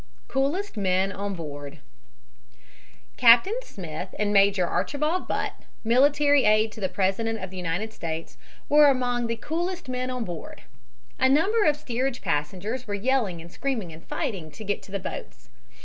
[0.29, 1.77] COOLEST MEN ON BOARD
[3.17, 8.35] Captain Smith and Major Archibald Butt, military aide to the President of the United States,
[8.67, 10.63] were among the coolest men on board.
[11.19, 14.97] A number of steerage passengers were yelling and screaming and fighting to get to the
[14.97, 15.49] boats.